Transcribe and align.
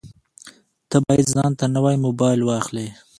ته 0.89 0.97
باید 1.05 1.27
ځانته 1.35 1.65
نوی 1.75 1.95
مبایل 2.05 2.41
واخلې 2.45 2.87